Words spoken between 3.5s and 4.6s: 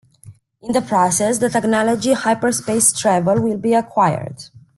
be acquired.